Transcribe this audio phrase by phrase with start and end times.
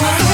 [0.00, 0.31] before.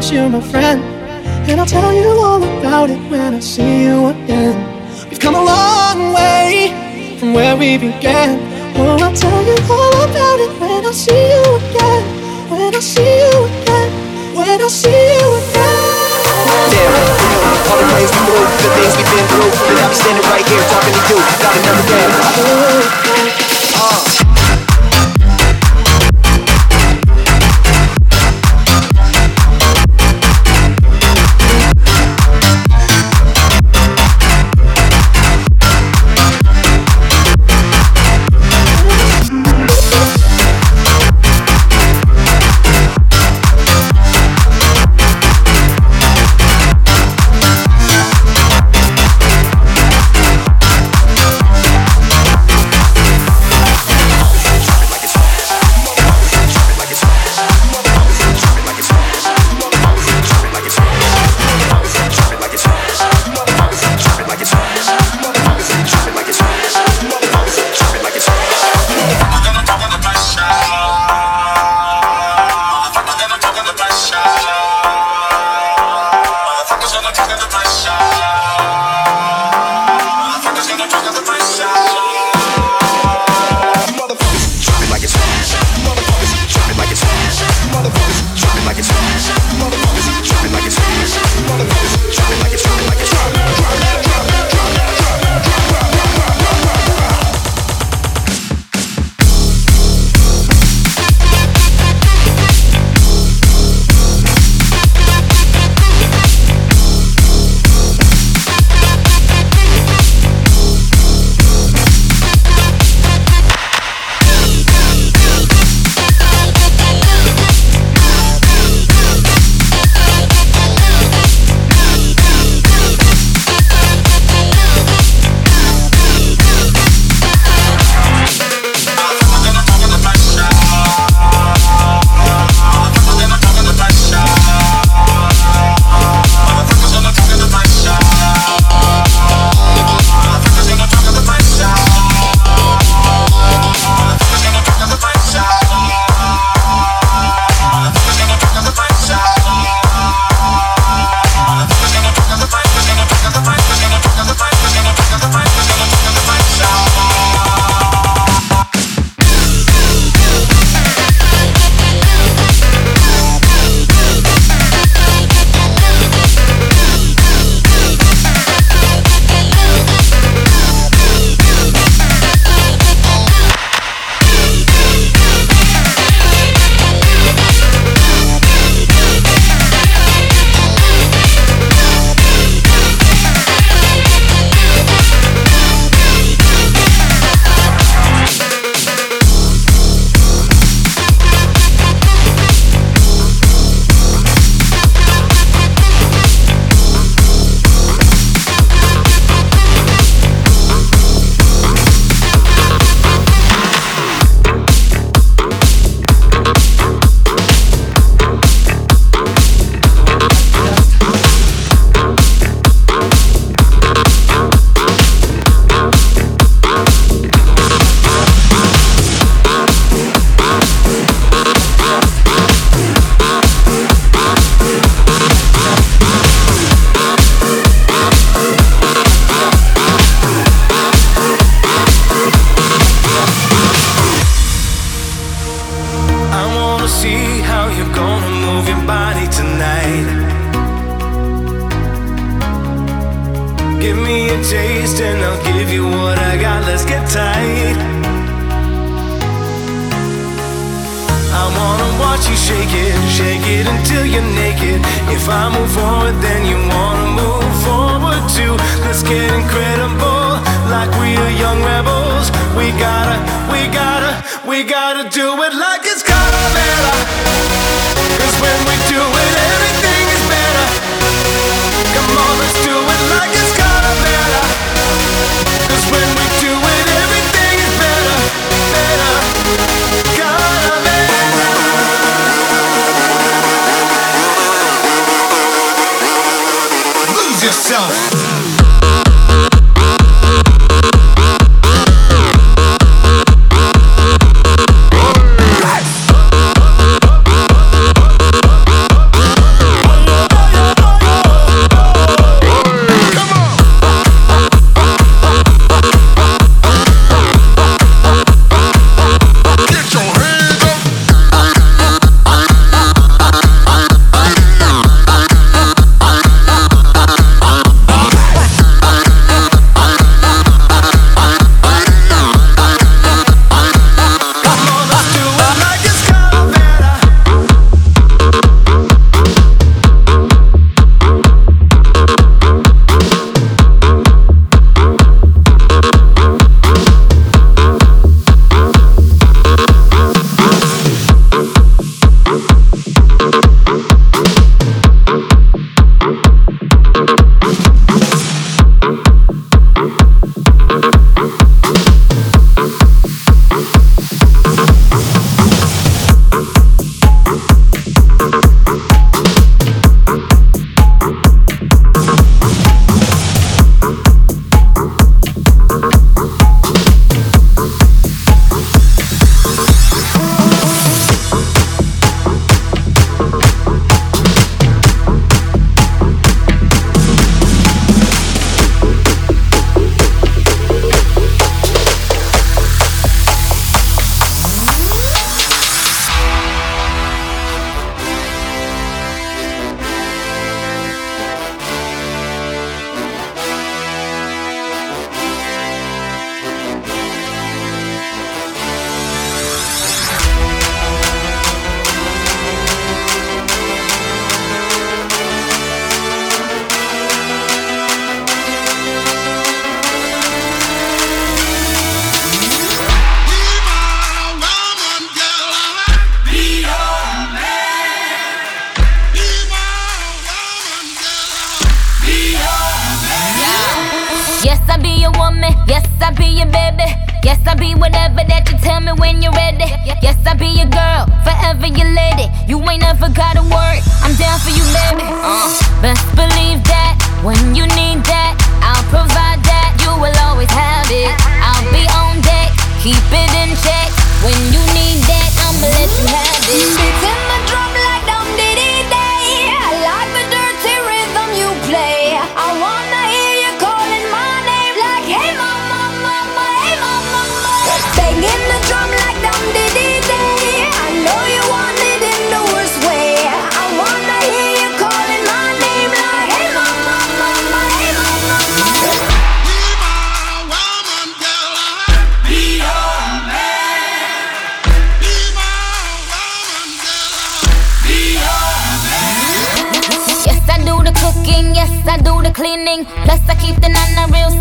[0.00, 0.82] Without you, my friend.
[1.48, 4.56] And I'll tell you all about it when I see you again.
[5.10, 8.40] We've come a long way from where we began.
[8.76, 12.02] Oh, I'll tell you all about it when I see you again.
[12.50, 13.90] When I see you again.
[14.34, 15.90] When I see you again.
[16.72, 16.92] Damn,
[17.68, 19.52] all the ways we move, the things we've been through.
[19.68, 21.18] But I'll be standing right here talking to you.
[21.44, 22.06] Got another day.
[22.40, 22.80] Oh.
[23.76, 24.49] Uh.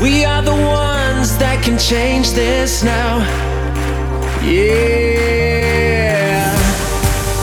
[0.00, 3.18] We are the ones that can change this now.
[4.46, 5.58] Yeah.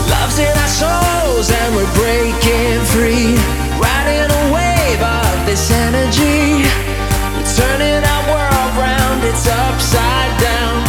[0.08, 3.36] Love's in our souls and we're breaking free.
[3.76, 6.64] Riding a wave of this energy.
[7.36, 10.80] We're turning our world round, it's upside down.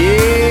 [0.00, 0.47] Yeah.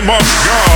[0.00, 0.75] name of God.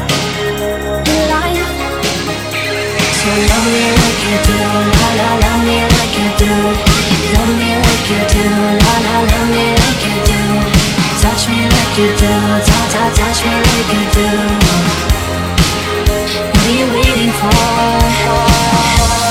[3.21, 4.57] So love me like you do,
[4.97, 6.53] la la love me like you do.
[7.33, 8.45] Love me like you do,
[8.81, 10.41] la la love me like you do.
[11.21, 12.33] Touch me like you do,
[12.65, 14.27] ta ta touch me like you do.
[16.49, 19.30] What are you waiting for?